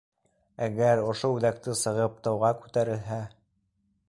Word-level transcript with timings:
Әгәр 0.67 1.01
ошо 1.11 1.31
үҙәкте 1.37 1.75
сығып, 1.83 2.19
тауға 2.29 2.53
күтәрелһә... 2.65 3.23